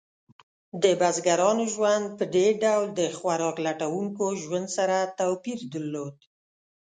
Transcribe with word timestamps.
د 0.83 0.85
بزګرانو 1.01 1.65
ژوند 1.73 2.05
په 2.17 2.23
دې 2.35 2.47
ډول 2.63 2.85
د 2.99 3.01
خوراک 3.17 3.55
لټونکو 3.67 4.25
ژوند 4.43 4.67
سره 4.77 4.97
توپیر 5.19 5.59
درلود. 5.73 6.15